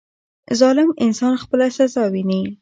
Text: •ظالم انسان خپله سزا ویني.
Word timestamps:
•ظالم 0.59 0.89
انسان 1.05 1.33
خپله 1.43 1.67
سزا 1.77 2.03
ویني. 2.13 2.41